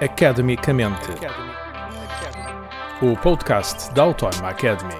[0.00, 1.08] Academicamente.
[3.00, 4.92] O podcast da Autónoma Academy.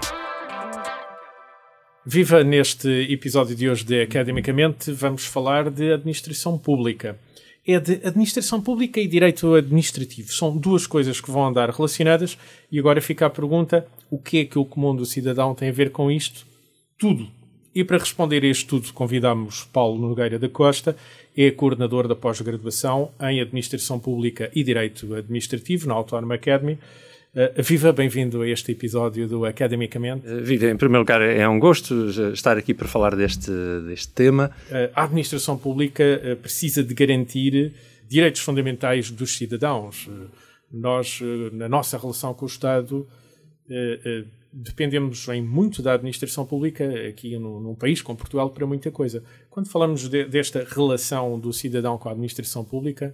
[2.07, 2.44] Viva!
[2.44, 7.18] Neste episódio de hoje de Academicamente vamos falar de administração pública.
[7.67, 10.33] É de administração pública e direito administrativo.
[10.33, 12.39] São duas coisas que vão andar relacionadas
[12.71, 15.73] e agora fica a pergunta: o que é que o comum do cidadão tem a
[15.73, 16.47] ver com isto?
[16.97, 17.29] Tudo.
[17.75, 20.97] E para responder a isto tudo, convidamos Paulo Nogueira da Costa,
[21.37, 26.79] é coordenador da pós-graduação em Administração Pública e Direito Administrativo na Autónoma Academy.
[27.34, 30.24] Uh, viva, bem-vindo a este episódio do Academicamente.
[30.24, 33.51] Uh, Viva, em primeiro lugar, é um gosto estar aqui para falar deste,
[33.88, 34.52] deste tema.
[34.70, 37.73] Uh, a administração pública precisa de garantir
[38.09, 40.09] direitos fundamentais dos cidadãos.
[40.73, 41.21] nós,
[41.52, 43.09] na nossa relação com o Estado,
[44.55, 49.23] dependemos em muito da administração pública aqui num país como Portugal para muita coisa.
[49.51, 53.13] Quando falamos de, desta relação do cidadão com a administração pública,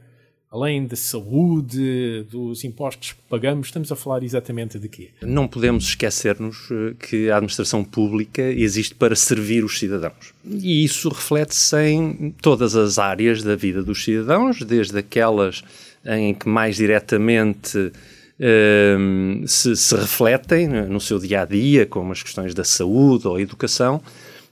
[0.50, 5.10] além da saúde, dos impostos que pagamos, estamos a falar exatamente de quê?
[5.22, 10.34] Não podemos esquecer-nos eh, que a administração pública existe para servir os cidadãos.
[10.44, 15.62] E isso reflete-se em todas as áreas da vida dos cidadãos, desde aquelas
[16.04, 17.92] em que mais diretamente
[18.40, 23.38] Ehm, se, se, refletem no seu dia a dia, como as questões da saúde ou
[23.38, 24.00] educação,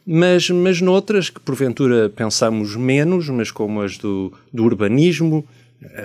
[0.06, 5.42] mas, mas noutras que porventura pensamos menos, mas como as do, do urbanismo,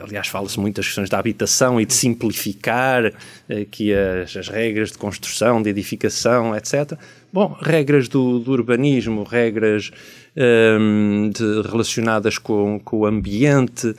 [0.03, 3.11] Aliás, fala-se muito das questões da habitação e de simplificar
[3.49, 6.93] aqui as, as, regras de construção, de edificação, etc.
[7.31, 9.89] Bom, regras do, do urbanismo, regras
[10.37, 13.95] um, ehm, de, relacionadas com, com, o ambiente.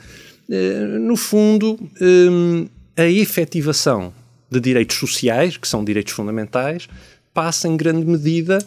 [0.47, 4.13] Uh, no fundo, um, ehm, a efetivação
[4.49, 6.87] de direitos sociais, que são direitos fundamentais,
[7.33, 8.59] passa em grande medida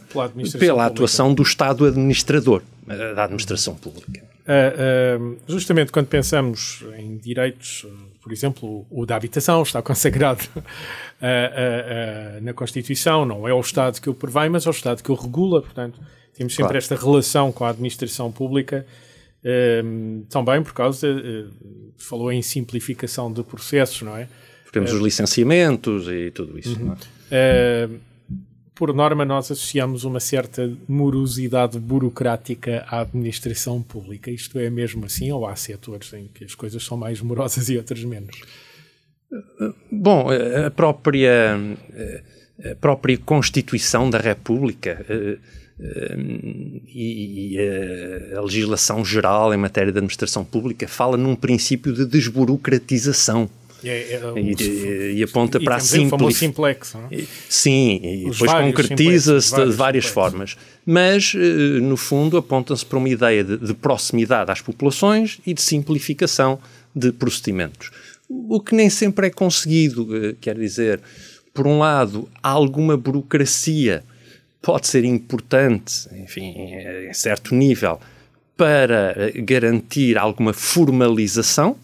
[0.58, 4.22] pela atuação do Estado administrador, eh, da administração pública.
[4.48, 7.86] Uh, uh, justamente quando pensamos em direitos,
[8.22, 14.08] por exemplo, o da habitação está consagrado uh, na Constituição, não é o Estado que
[14.08, 16.00] o prevê, mas é o Estado que o regula, portanto,
[16.34, 16.78] temos sempre claro.
[16.78, 18.86] esta relação com a administração pública
[20.28, 21.50] Também por causa, uh,
[21.96, 24.28] falou em simplificação de processos, não é?
[24.72, 26.94] Temos uh, os licenciamentos e tudo isso, uhum.
[27.30, 27.88] é?
[28.74, 34.30] por norma, nós associamos uma certa morosidade burocrática à administração pública.
[34.30, 37.76] Isto é mesmo assim ou há setores em que as coisas são mais morosas e
[37.76, 38.40] outros menos?
[39.90, 40.28] Bom,
[40.64, 41.58] a própria,
[42.64, 45.04] a própria Constituição da República
[46.88, 53.48] e, e a, legislação geral em matéria de administração pública fala num princípio de desburocratização.
[53.84, 56.36] É, é, e, e, aponta e para a simples...
[56.36, 56.96] simplex.
[57.12, 57.22] É?
[57.48, 60.12] Sim, e depois concretiza-se de várias simplex.
[60.12, 60.56] formas.
[60.84, 65.62] Mas, eh, no fundo, aponta-se para uma ideia de, de, proximidade às populações e de
[65.62, 66.58] simplificação
[66.92, 67.92] de procedimentos.
[68.28, 71.00] O que nem sempre é conseguido, eh, quer dizer,
[71.54, 74.02] por um lado, há alguma burocracia
[74.60, 76.54] pode ser importante, enfim,
[77.08, 78.00] em certo nível,
[78.56, 81.76] para eh, garantir alguma formalização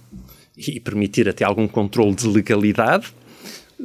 [0.56, 3.14] e permitir até algum controle de legalidade.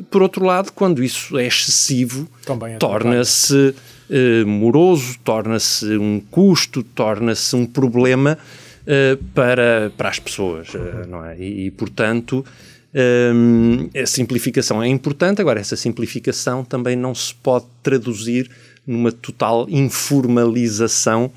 [0.10, 2.28] Por outro lado, quando isso é excessivo,
[2.68, 3.76] é torna-se
[4.10, 8.38] uh, moroso, torna-se um custo, torna-se um problema
[8.84, 11.38] uh, para, para as pessoas, uh, não é?
[11.38, 12.46] E, e portanto,
[12.94, 15.42] um, a simplificação é importante.
[15.42, 18.50] Agora, essa simplificação também não se pode traduzir
[18.86, 21.32] numa total informalização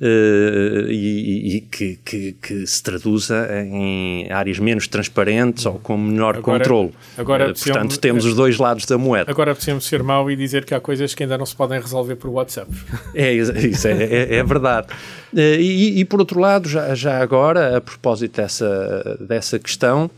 [0.00, 6.36] Uh, e, e que, que, que, se traduza em áreas menos transparentes ou com menor
[6.36, 6.92] agora, controle.
[7.16, 9.30] Agora, uh, portanto, temos os dois lados da moeda.
[9.30, 12.16] Agora precisamos ser mau e dizer que há coisas que ainda não se podem resolver
[12.16, 12.70] por WhatsApp.
[13.14, 14.88] É, isso é, é, é verdade.
[15.32, 20.10] Uh, e, e, por outro lado, já, já agora, a propósito dessa, dessa questão,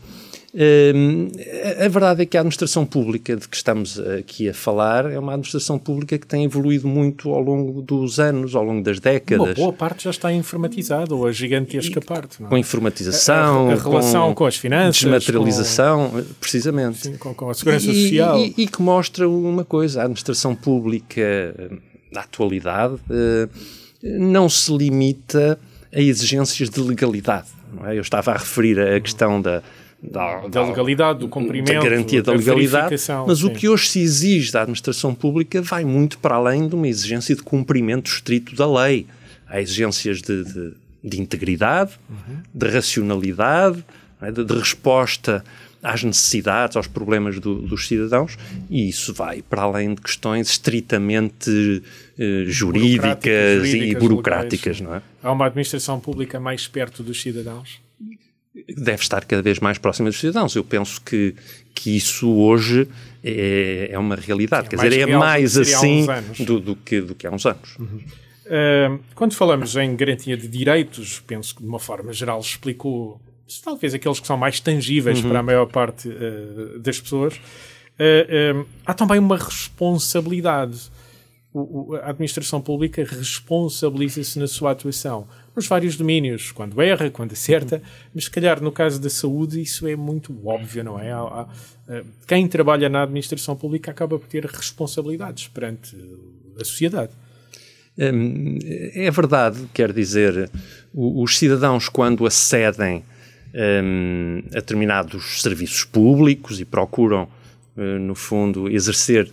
[1.83, 5.33] a verdade é que a administração pública de que estamos aqui a falar é uma
[5.33, 9.47] administração pública que tem evoluído muito ao longo dos anos, ao longo das décadas.
[9.47, 12.41] Uma boa parte já está informatizada, ou a gigantesca e, parte.
[12.41, 12.47] Não?
[12.47, 12.49] É?
[12.49, 16.97] Com informatização, a, a, a relação com, com, as finanças, desmaterialização, com, precisamente.
[16.97, 18.39] Sim, com, com, a segurança e, social.
[18.39, 21.21] E, e, que mostra uma coisa, a administração pública
[22.11, 23.47] na atualidade eh,
[24.01, 25.59] não se limita
[25.93, 27.47] a exigências de legalidade.
[27.85, 27.95] É?
[27.95, 29.61] Eu estava a referir a questão da
[30.01, 32.95] da, da, legalidade, do cumprimento, da garantia da, da legalidade,
[33.25, 33.47] mas sim.
[33.47, 37.35] o que hoje se exige da administração pública vai muito para além de uma exigência
[37.35, 39.07] de cumprimento estrito da lei.
[39.47, 40.73] Há exigências de, de,
[41.03, 42.37] de integridade, uhum.
[42.53, 43.83] de racionalidade,
[44.21, 44.31] é?
[44.31, 45.43] de, de, resposta
[45.81, 48.37] às necessidades, aos problemas do, dos cidadãos,
[48.69, 51.81] e isso vai para além de questões estritamente
[52.19, 54.81] eh, jurídicas, jurídicas, e burocráticas, locais.
[54.81, 55.01] não é?
[55.23, 57.79] Há uma administração pública mais perto dos cidadãos?
[58.75, 60.55] Deve estar cada vez mais próxima dos cidadãos.
[60.55, 61.35] Eu penso que,
[61.73, 62.87] que isso hoje
[63.23, 64.67] é, é uma realidade.
[64.67, 66.05] É Quer dizer, é mais assim
[66.39, 67.77] do, do, que, do que há uns anos.
[67.77, 68.01] Uhum.
[68.47, 73.19] Uh, quando falamos em garantia de direitos, penso que de uma forma geral explicou,
[73.63, 75.29] talvez aqueles que são mais tangíveis uhum.
[75.29, 80.79] para a maior parte uh, das pessoas, uh, há também uma responsabilidade.
[81.53, 85.27] O, o, a administração pública responsabiliza-se na sua atuação
[85.57, 87.81] nos vários domínios, quando erra, quando acerta,
[88.13, 91.11] mas se calhar no caso da saúde isso é muito óbvio, não é?
[91.11, 91.47] Há, há,
[92.27, 95.97] quem trabalha na administração pública acaba por ter responsabilidades perante
[96.59, 97.11] a sociedade.
[97.97, 98.59] Hum,
[98.93, 100.51] é verdade, quer dizer,
[100.93, 103.03] os cidadãos, quando acedem
[103.83, 107.27] um, a determinados serviços públicos e procuram,
[107.75, 109.31] uh, no fundo, exercer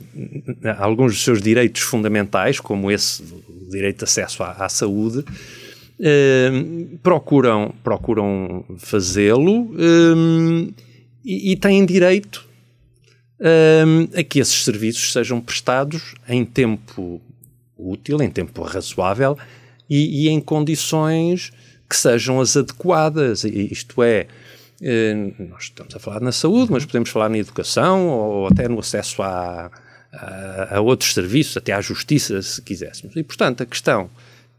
[0.79, 3.23] alguns dos seus direitos fundamentais, como esse
[3.71, 5.23] direito de acesso à, à saúde,
[6.01, 10.73] uh, procuram, procuram fazê-lo um,
[11.25, 12.47] e, e, têm direito
[13.41, 17.21] um, a que esses serviços sejam prestados em tempo
[17.77, 19.37] útil, em tempo razoável
[19.89, 21.53] e, e em condições
[21.89, 23.45] que sejam as adequadas.
[23.45, 24.27] Isto é,
[25.39, 29.23] nós estamos a falar na saúde, mas podemos falar na educação ou até no acesso
[29.23, 29.71] a,
[30.13, 33.17] a, a outros serviços, até à justiça, se quiséssemos.
[33.17, 34.11] E, portanto, a questão,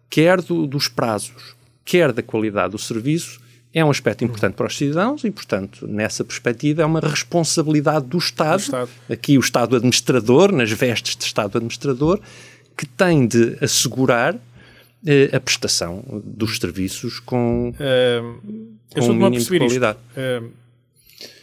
[0.09, 3.39] quer do, dos prazos, quer da qualidade do serviço,
[3.73, 8.17] é um aspecto importante para os cidadãos e, portanto, nessa perspectiva, é uma responsabilidade do
[8.17, 8.89] Estado, do Estado.
[9.09, 12.21] aqui o Estado administrador, nas vestes de Estado administrador,
[12.77, 14.35] que tem de assegurar
[15.05, 18.41] eh, a prestação dos serviços com, uh,
[18.93, 19.99] com um mínimo de qualidade.
[20.15, 20.49] Uh,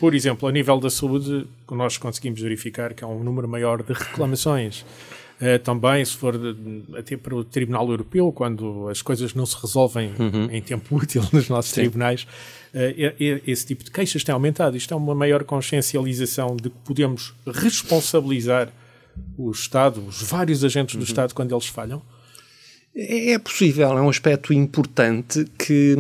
[0.01, 3.93] por exemplo, a nível da saúde, nós conseguimos verificar que há um número maior de
[3.93, 4.85] reclamações.
[5.43, 6.39] Uh, também, se for
[6.97, 10.49] até para o Tribunal Europeu, quando as coisas não se resolvem uhum.
[10.53, 11.81] em tempo útil nos nossos Sim.
[11.81, 12.23] tribunais,
[12.73, 14.77] uh, esse tipo de queixas tem aumentado.
[14.77, 18.73] Isto é uma maior consciencialização de que podemos responsabilizar
[19.37, 21.07] o Estado, os vários agentes do uhum.
[21.07, 22.01] Estado, quando eles falham?
[22.95, 25.97] É, é possível, é um aspecto importante que,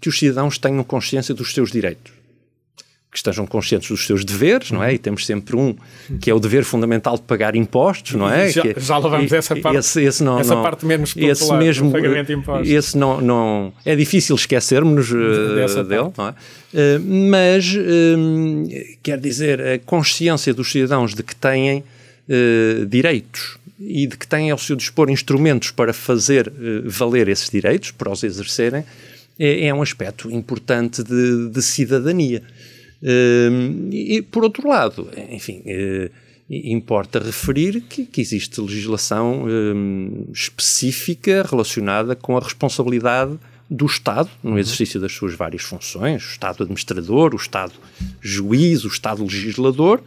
[0.00, 2.17] que os cidadãos tenham consciência dos seus direitos.
[3.10, 4.92] Que estejam conscientes dos seus deveres, não é?
[4.92, 5.74] E temos sempre um
[6.20, 8.50] que é o dever fundamental de pagar impostos, não é?
[8.52, 11.32] Já, que, já lá vamos essa parte, esse, esse não, essa não, parte menos popular,
[11.32, 12.68] esse mesmo, pagamento de impostos.
[12.68, 16.30] Esse não, não, é difícil esquecermos uh, dele, não é?
[16.30, 17.00] Uh,
[17.30, 21.82] mas, uh, quer dizer, a consciência dos cidadãos de que têm
[22.30, 26.52] eh, direitos e de que têm ao seu dispor instrumentos para fazer
[26.84, 28.84] valer esses direitos, para os exercerem,
[29.38, 32.42] é, é um aspecto importante de, de cidadania.
[33.02, 35.62] Uh, e, por outro lado, enfim,
[36.48, 39.46] importa referir que, que existe legislação
[40.32, 43.38] específica relacionada com a responsabilidade
[43.70, 44.58] do Estado no uhum.
[44.58, 47.74] exercício das suas várias funções, o Estado administrador, o Estado
[48.20, 50.02] juiz, o Estado legislador,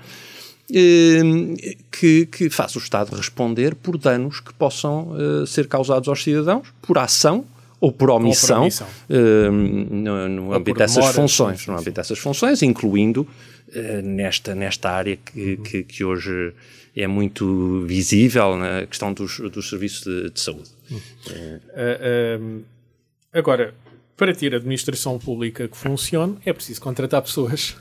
[0.73, 1.55] Ehm,
[1.91, 6.67] que, que faça o Estado responder por danos que possam uh, ser causados aos cidadãos
[6.81, 7.43] por ação
[7.81, 8.88] ou por omissão, ou por omissão.
[9.10, 15.18] Uh, no, no âmbito dessas funções, no âmbito dessas funções, incluindo uh, nesta, nesta área
[15.18, 15.63] que, uhum.
[15.63, 16.54] que, que, hoje
[16.95, 20.69] é muito visível na questão dos, dos serviços de, de saúde.
[20.92, 21.00] Uhum.
[21.00, 22.63] Uh,
[23.33, 23.74] agora,
[24.16, 27.75] para ter administração pública que funcione, é preciso contratar pessoas.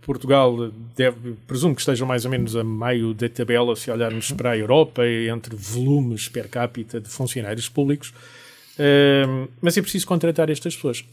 [0.00, 4.50] Portugal deve, presumo que esteja mais ou menos a meio da tabela se olharmos para
[4.50, 8.12] a Europa entre volumes per capita de funcionários públicos,
[9.60, 11.04] mas é preciso contratar estas pessoas.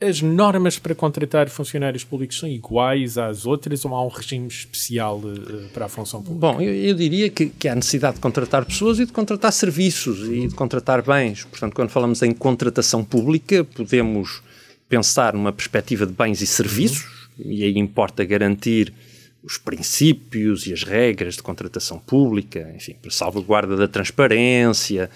[0.00, 5.18] As normas para contratar funcionários públicos são iguais às outras ou há um regime especial
[5.18, 6.40] uh, para a função pública?
[6.40, 10.26] Bom, eu, eu diria que, que, há necessidade de contratar pessoas e de contratar serviços
[10.26, 11.44] e de contratar bens.
[11.44, 14.42] Portanto, quando falamos em contratação pública, podemos
[14.88, 18.94] pensar numa perspectiva de bens e serviços e aí importa garantir
[19.42, 25.10] os princípios e as regras de contratação pública, enfim, para salvaguarda da transparência,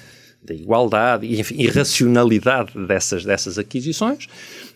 [0.45, 4.29] da igualdade e, enfim, e racionalidade dessas, dessas aquisições,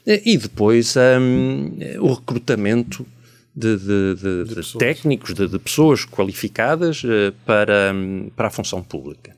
[0.06, 1.70] e depois um,
[2.00, 3.06] o recrutamento
[3.54, 9.36] de, de, de, de técnicos, de, pessoas qualificadas uh, para, um, para a função pública.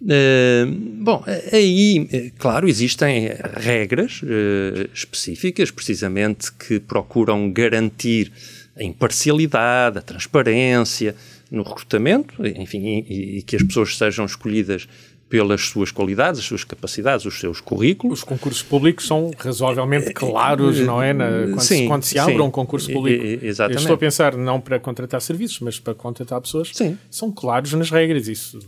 [0.00, 0.70] Uh,
[1.02, 8.30] bom, aí, eh, claro, existem regras uh, específicas, precisamente, que procuram garantir
[8.76, 11.16] a imparcialidade, a transparência
[11.50, 14.86] no recrutamento, enfim, e, e, que as pessoas sejam escolhidas
[15.28, 18.20] pelas suas qualidades, as suas capacidades, os seus currículos.
[18.20, 21.12] Os concursos públicos são razoavelmente claros, não é?
[21.12, 23.44] Na, quando, sim, se, quando se abre sim, um concurso público.
[23.44, 23.76] Exatamente.
[23.76, 26.70] Eu estou a pensar não para contratar serviços, mas para contratar pessoas.
[26.72, 26.98] Sim.
[27.10, 28.26] São claros nas regras.
[28.26, 28.58] Isso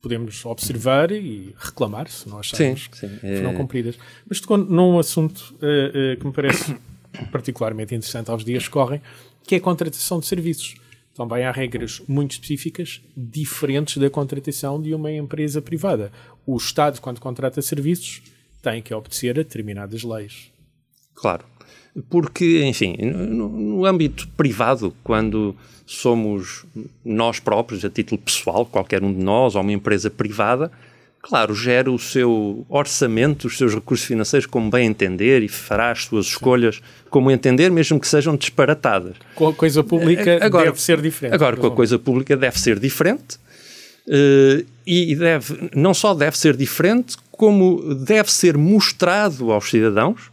[0.00, 3.18] podemos observar e reclamar se não acharmos sim, sim.
[3.20, 3.54] que foram é...
[3.54, 3.98] cumpridas.
[4.28, 6.74] Mas tocou num assunto uh, uh, que me parece
[7.30, 9.00] particularmente interessante aos dias que correm,
[9.46, 10.74] que é a contratação de serviços.
[11.14, 16.10] Também há regras muito específicas, diferentes da contratação de uma empresa privada.
[16.46, 18.22] O Estado, quando contrata serviços,
[18.62, 20.50] tem que obedecer a determinadas leis.
[21.14, 21.44] Claro.
[22.08, 25.54] Porque, enfim, no, no âmbito privado, quando
[25.84, 26.64] somos
[27.04, 30.72] nós próprios, a título pessoal, qualquer um de nós, ou uma empresa privada,
[31.22, 36.04] claro, gera o seu orçamento, os seus recursos financeiros como bem entender e fará as
[36.04, 39.14] suas escolhas como entender, mesmo que sejam disparatadas.
[39.36, 41.34] Com a coisa pública agora, deve ser diferente.
[41.34, 43.36] Agora, com a coisa pública deve ser diferente
[44.08, 50.32] uh, e deve, não só deve ser diferente, como deve ser mostrado aos cidadãos,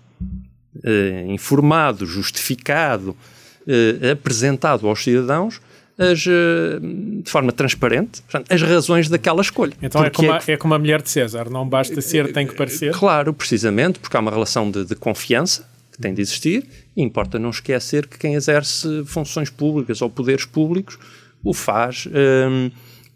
[0.76, 5.62] uh, informado, justificado, uh, apresentado aos cidadãos
[6.00, 6.80] as, uh,
[7.22, 9.74] de forma transparente portanto, as razões daquela escolha.
[9.82, 12.56] Então é como, a, é como a mulher de César, não basta ser, tem que
[12.56, 12.94] parecer?
[12.94, 16.66] Claro, precisamente, porque há uma relação de, de confiança que tem de existir
[16.96, 20.98] e importa não esquecer que quem exerce funções públicas ou poderes públicos
[21.44, 22.72] o faz um, ehm,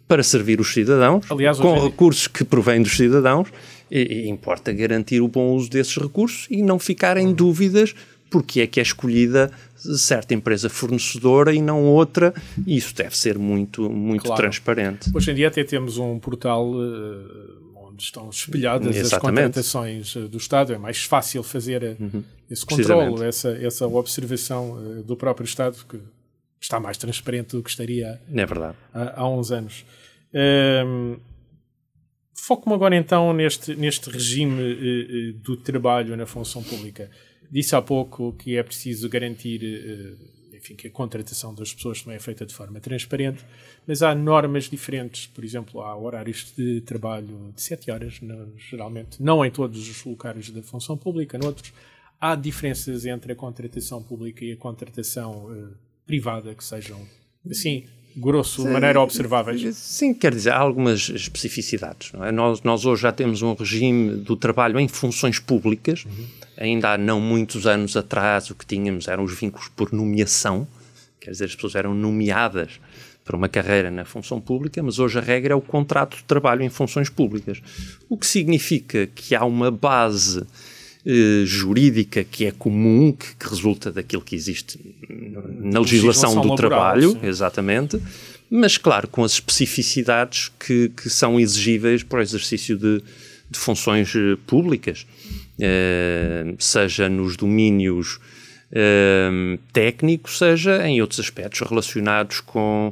[0.08, 3.48] para servir os cidadãos, Aliás, com recursos que provém dos cidadãos,
[3.90, 7.96] e, e importa garantir o bom uso desses recursos e não ficarem dúvidas
[8.30, 9.52] porque é que é escolhida
[9.98, 12.34] certa empresa fornecedora e não outra,
[12.66, 14.42] e isso deve ser muito, muito claro.
[14.42, 15.12] transparente.
[15.14, 19.14] Hoje em dia até temos um portal uh, onde estão espelhadas Exatamente.
[19.14, 22.24] as contratações uh, do Estado, é mais fácil fazer uh, uhum.
[22.50, 26.00] esse controle, essa, essa observação do próprio Estado, que
[26.60, 28.78] está mais transparente do que estaria é verdade.
[28.94, 29.86] Há, há uns anos.
[30.34, 31.18] Ehm,
[32.34, 37.10] foco-me agora então neste, neste regime do trabalho na função pública.
[37.54, 42.16] Disse há pouco que é preciso garantir eh, enfim, que a contratação das pessoas também
[42.16, 43.46] é feita de forma transparente,
[43.86, 45.28] mas há normas diferentes.
[45.28, 48.20] Por exemplo, há horários de trabalho de 7 horas,
[48.58, 51.72] geralmente, não em todos os locais da função pública, noutros.
[52.20, 57.00] Há diferenças entre a contratação pública e a contratação uh, privada que sejam,
[57.48, 59.76] assim, grosso, de maneira observáveis?
[59.76, 62.12] Sim, quer dizer, há algumas especificidades.
[62.22, 62.32] É?
[62.32, 66.06] Nós, nós hoje já temos um regime do trabalho em funções públicas.
[66.06, 70.68] Uhum ainda há não muitos anos atrás o que tínhamos eram os vínculos por nomeação,
[71.20, 72.80] quer dizer, as pessoas eram nomeadas
[73.24, 76.62] para uma carreira na função pública, mas hoje a regra é o contrato de trabalho
[76.62, 77.62] em funções públicas,
[78.10, 80.46] o que significa que há uma base
[81.06, 84.80] eh, jurídica que é comum, que, que, resulta daquilo que existe
[85.10, 87.20] na legislação, legislação do trabalho, sim.
[87.24, 88.02] exatamente,
[88.50, 93.04] mas claro, com as especificidades que, que são exigíveis para o exercício de,
[93.52, 95.06] de funções eh, públicas.
[95.60, 98.20] Eh, seja nos domínios
[99.72, 102.92] técnicos, seja em outros aspectos relacionados com,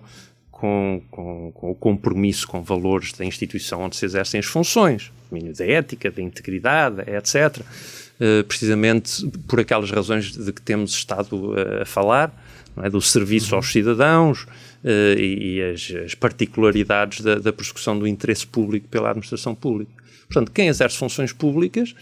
[0.61, 5.55] com, com, com, o compromisso com valores da instituição onde se exercem as funções, domínio
[5.55, 7.65] da ética, da integridade, etc.
[8.19, 12.31] Eh, precisamente por aquelas razões de que temos estado a falar,
[12.77, 12.89] é?
[12.91, 18.47] do serviço aos cidadãos uh, e, e as, as, particularidades da, da persecução do interesse
[18.47, 19.91] público pela administração pública.
[20.27, 21.93] Portanto, quem exerce funções públicas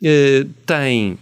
[0.00, 1.18] eh, tem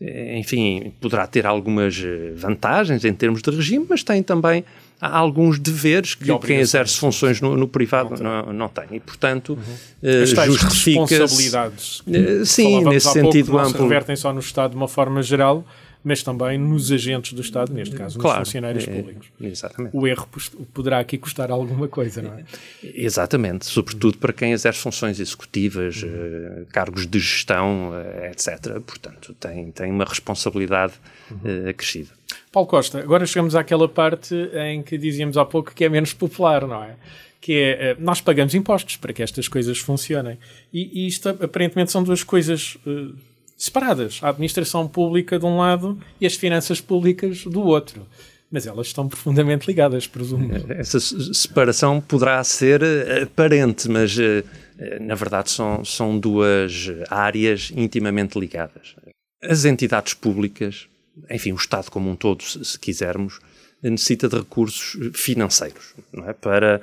[0.00, 4.64] eh, enfim, poderá ter algumas eh, vantagens em termos de regime, mas tem também
[5.00, 8.84] alguns deveres que quem exerce funções no, no privado não, não, não, tem.
[8.92, 9.58] E, portanto,
[10.02, 10.26] uhum.
[10.26, 12.02] justifica responsabilidades.
[12.44, 13.72] sim, nesse sentido pouco, amplo.
[13.72, 15.64] Não se revertem só no Estado de uma forma geral,
[16.02, 19.28] mas também nos agentes do Estado, neste caso, nos claro, funcionários é, públicos.
[19.40, 19.96] Exatamente.
[19.96, 20.28] O erro
[20.72, 22.44] poderá aqui custar alguma coisa, não é?
[22.82, 26.64] Exatamente, sobretudo para quem exerce funções executivas, uhum.
[26.72, 28.80] cargos de gestão, eh, etc.
[28.80, 30.94] Portanto, tem, tem uma responsabilidade
[31.30, 31.68] uhum.
[31.68, 32.08] acrescida.
[32.50, 36.66] Paulo Costa, agora chegamos àquela parte em que dizíamos há pouco que é menos popular,
[36.66, 36.96] não é?
[37.40, 40.38] que é, nós pagamos impostos para que estas coisas funcionem.
[40.72, 43.14] E, e isto aparentemente são duas coisas uh,
[43.60, 44.18] separadas.
[44.22, 48.06] A administração pública de um lado e as finanças públicas do outro.
[48.50, 50.50] Mas elas estão profundamente ligadas, presumo.
[50.70, 54.42] Essa separação poderá ser eh, aparente, mas eh,
[54.78, 58.96] eh, na verdade são, são duas áreas intimamente ligadas.
[59.40, 60.88] As entidades públicas,
[61.30, 63.38] enfim, o Estado como um todo, se quisermos,
[63.82, 65.94] necessita de recursos financeiros
[66.26, 66.32] é?
[66.32, 66.80] para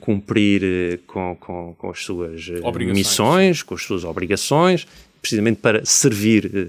[0.00, 2.48] cumprir com, com, com, as suas
[2.92, 4.86] missões, com as suas obrigações
[5.20, 6.66] precisamente para servir eh,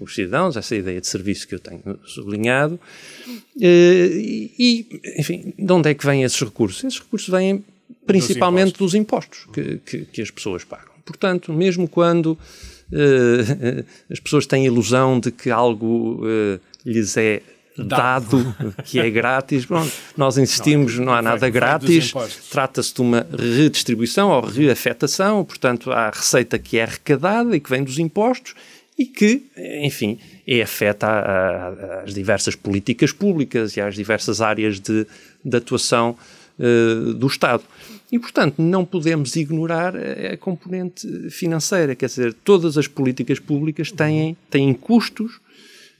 [0.00, 2.78] os cidadãos, essa ideia de serviço que eu tenho sublinhado.
[3.60, 4.10] Eh,
[4.58, 4.86] e,
[5.18, 6.82] enfim, de onde é que vêm esses recursos?
[6.84, 7.64] Esses recursos vêm
[8.06, 10.94] principalmente dos impostos, dos impostos que, que, que, as pessoas pagam.
[11.04, 17.42] Portanto, mesmo quando uh, as pessoas têm a ilusão de que algo uh, lhes é
[17.76, 19.64] dado que é grátis.
[19.64, 22.12] Pronto, nós insistimos, não, não há nada grátis.
[22.50, 27.82] Trata-se de uma redistribuição ou reafetação, portanto, há receita que é arrecadada e que vem
[27.82, 28.54] dos impostos
[28.98, 29.44] e que,
[29.82, 35.06] enfim, é afeta às diversas políticas públicas e às diversas áreas de,
[35.42, 36.14] de atuação
[36.58, 37.62] uh, do Estado.
[38.12, 44.36] E, portanto, não podemos ignorar a componente financeira, quer dizer, todas as políticas públicas têm,
[44.50, 45.39] têm custos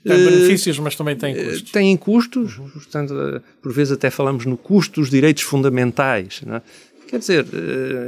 [0.04, 1.70] tem eh, benefícios, mas também tem eh, custos.
[1.70, 6.42] Têm custos, portanto, eh, por vezes até falamos no custo dos direitos fundamentais.
[6.44, 6.62] Não é?
[7.08, 7.44] Quer dizer,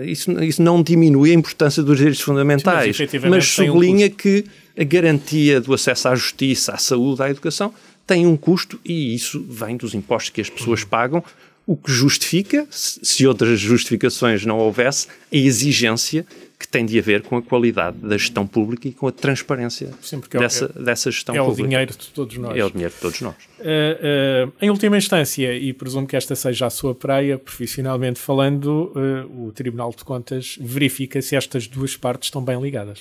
[0.04, 4.44] isso, isso não diminui a importância dos direitos fundamentais, Sim, mas, mas sublinha um que
[4.78, 7.74] a garantia do acesso à justiça, à saúde, à educação
[8.06, 11.22] tem um custo e isso vem dos impostos que as pessoas pagam
[11.66, 16.26] o que justifica, se outras justificações não houvesse, a exigência
[16.58, 20.20] que tem de haver com a qualidade da gestão pública e com a transparência Sim,
[20.30, 21.60] dessa, é, dessa gestão é pública.
[21.60, 22.56] É o dinheiro de todos nós.
[22.56, 23.34] É o dinheiro de todos nós.
[23.58, 28.92] Uh, uh, em última instância, e presumo que esta seja a sua praia, profissionalmente falando,
[28.94, 33.00] uh, o Tribunal de Contas verifica se estas duas partes estão bem ligadas.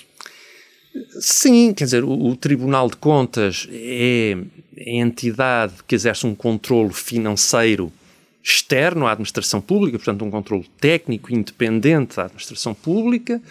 [1.20, 4.38] Sim, quer dizer, o, o Tribunal de Contas é
[4.76, 7.92] a entidade que exerce um controle financeiro
[8.44, 13.42] externo à administração pública, portanto, um controle técnico independente da administração pública,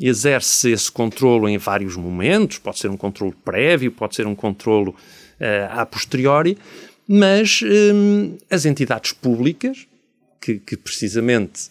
[0.00, 4.90] exerce esse controlo em vários momentos, pode ser um controlo prévio, pode ser um controlo
[4.90, 6.56] uh, a posteriori,
[7.06, 9.86] mas um, as entidades públicas,
[10.40, 11.68] que, que precisamente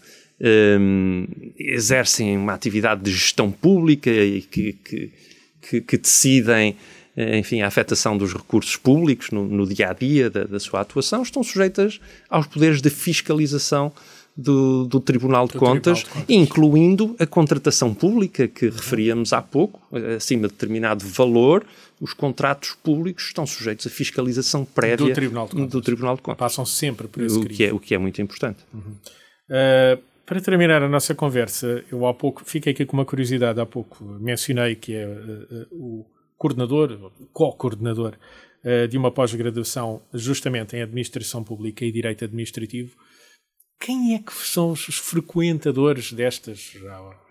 [0.80, 1.26] um,
[1.58, 8.18] exercem uma atividade de gestão pública e que, que, que decidem eh, enfim, a afetação
[8.18, 12.46] dos recursos públicos no, no dia a dia da, da, sua atuação, estão sujeitas aos
[12.46, 13.92] poderes de fiscalização
[14.38, 18.72] do, do Tribunal, de, do Contas, Tribunal de Contas, incluindo a contratação pública que uhum.
[18.72, 19.82] referíamos há pouco,
[20.16, 21.66] acima de determinado valor.
[22.00, 25.82] Os contratos públicos estão sujeitos à fiscalização prévia do Tribunal de Contas.
[25.82, 26.38] Tribunal de Contas.
[26.38, 28.60] Passam sempre por esse o que, é, o que é muito importante.
[28.72, 28.94] Uhum.
[29.50, 33.66] Uh, para terminar a nossa conversa, eu há pouco fiquei aqui com uma curiosidade, há
[33.66, 36.06] pouco mencionei que é uh, uh, o
[36.38, 38.17] coordenador, co-coordenador
[38.63, 42.95] uh, de uma pós-graduação justamente em Administração Pública e Direito Administrativo.
[43.80, 46.73] Quem é que são os frequentadores destas,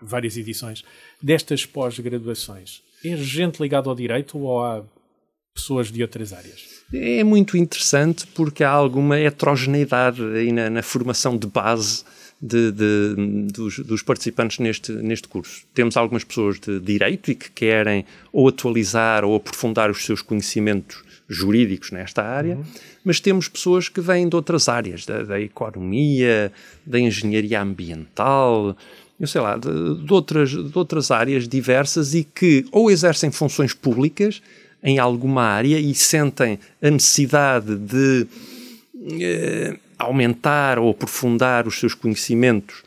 [0.01, 0.83] várias edições,
[1.21, 2.81] destas pós-graduações?
[3.03, 4.83] É gente ligado ao direito ou há
[5.53, 6.83] pessoas de outras áreas?
[6.93, 12.05] É muito interessante porque há alguma heterogeneidade aí na, na formação de base
[12.41, 13.15] de, de,
[13.51, 15.63] dos, dos, participantes neste, neste curso.
[15.73, 21.03] Temos algumas pessoas de direito e que querem ou atualizar ou aprofundar os seus conhecimentos
[21.27, 22.63] jurídicos nesta área, uhum.
[23.03, 26.51] mas temos pessoas que vêm de outras áreas, da, da economia,
[26.85, 28.77] da engenharia ambiental,
[29.19, 33.73] eu sei lá, de, de, outras, de outras áreas diversas e que ou exercem funções
[33.73, 34.41] públicas
[34.83, 38.27] em alguma área e sentem a necessidade de
[39.19, 42.83] eh, aumentar ou aprofundar os seus conhecimentos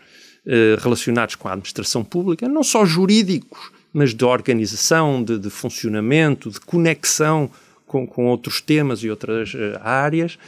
[0.47, 6.51] eh, relacionados com a administração pública, não só jurídicos, mas de organização, de, de funcionamento,
[6.51, 7.51] de conexão
[7.87, 10.39] com, com, outros temas e outras uh, áreas.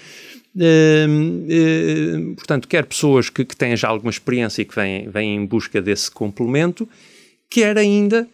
[0.57, 5.37] Uh, uh, portanto, quer pessoas que, que, têm já alguma experiência e que vêm, vêm
[5.37, 6.89] em busca desse complemento,
[7.51, 8.27] quer ainda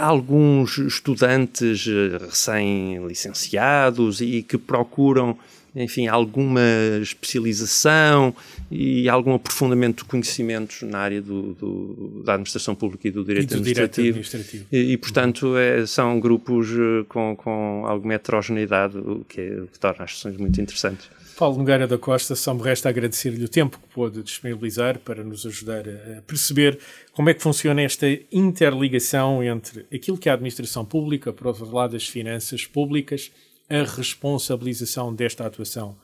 [0.00, 1.86] alguns estudantes
[2.20, 5.38] recém-licenciados e que procuram
[5.74, 6.60] enfim, alguma
[7.00, 8.34] especialização
[8.70, 13.44] e algum aprofundamento de conhecimentos na área do, do, da administração pública e do direito,
[13.44, 14.18] e do administrativo.
[14.18, 14.66] direito administrativo.
[14.72, 19.78] E, e portanto, é, são grupos eh, com, com alguma heterogeneidade, o que, é, que
[19.78, 21.08] torna as sessões muito interessantes.
[21.40, 25.46] Paulo Nogueira da Costa, só me resta agradecer-lhe o tempo que pôde disponibilizar para nos
[25.46, 26.78] ajudar a perceber
[27.14, 31.74] como é que funciona esta interligação entre aquilo que é a administração pública, por outro
[31.74, 33.32] lado, as finanças públicas
[33.70, 35.96] a responsabilização desta atuação,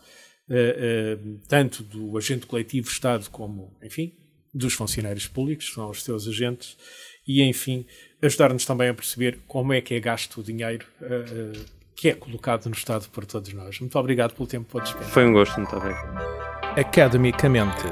[0.49, 4.15] uh, uh, tanto do agente coletivo Estado como, enfim,
[4.55, 6.77] dos funcionários públicos, são os seus agentes,
[7.27, 7.85] e, enfim,
[8.23, 12.67] ajudar-nos também a perceber como é que é gasto o dinheiro uh, que é colocado
[12.67, 13.81] no Estado por todos nós.
[13.81, 15.09] Muito obrigado pelo tempo que despender.
[15.09, 16.19] Foi um gosto, muito obrigado.
[16.79, 17.83] Academicamente.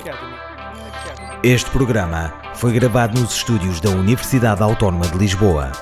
[1.42, 5.72] Este programa foi gravado nos estúdios da Universidade Autónoma de Lisboa.